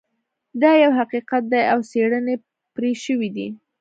دا 0.61 0.71
یو 0.83 0.91
حقیقت 0.99 1.43
دی 1.51 1.61
او 1.71 1.79
څیړنې 1.91 2.35
پرې 2.75 2.91
شوي 3.03 3.29
دي 3.35 3.47